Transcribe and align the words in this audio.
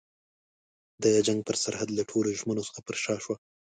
د 1.03 1.05
جنګ 1.27 1.39
پر 1.47 1.55
سرحد 1.63 1.89
یې 1.91 1.95
له 1.97 2.03
ټولو 2.09 2.29
ژمنو 2.39 2.67
څخه 2.67 2.81
پر 2.87 2.95
شا 3.03 3.15
شوه. 3.23 3.35